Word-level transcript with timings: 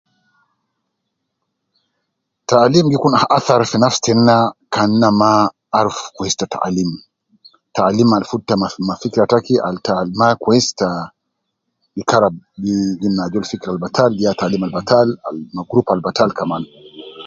Taalim 2.49 2.85
gi 2.91 2.97
kun 3.03 3.15
athar 3.37 3.61
fi 3.69 3.77
nafsi 3.83 3.99
tena 4.05 4.37
,kan 4.73 4.89
na 5.01 5.09
ma 5.21 5.31
aruf 5.79 5.99
kwesi 6.15 6.35
ta 6.39 6.45
taalim, 6.53 6.91
taalim 7.75 8.09
al 8.17 8.25
fut 8.29 8.41
ma 8.61 8.67
ma 8.87 8.93
fikira 9.01 9.31
taki 9.31 9.55
al 9.67 9.77
ta 9.85 9.91
al 10.03 10.09
ma 10.19 10.27
kwesi 10.43 10.71
ta 10.79 10.89
,gi 11.95 12.03
kara 12.09 12.29
jib 12.63 12.99
ne 13.15 13.21
ajol 13.25 13.45
fikira 13.51 13.71
al 13.73 13.83
batal 13.83 14.09
de 14.17 14.21
ya 14.25 14.37
taalim 14.39 14.63
al 14.63 14.73
batal 14.77 15.07
ma 15.55 15.61
group 15.69 15.87
al 15.89 16.01
batal 16.07 16.29
kaman 16.37 16.63